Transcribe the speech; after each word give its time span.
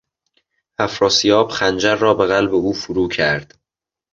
افراسیاب 0.79 1.49
خنجر 1.51 1.95
را 1.95 2.13
به 2.13 2.25
قلب 2.27 2.53
او 2.53 2.73
فرو 2.73 3.07
کرد. 3.07 3.61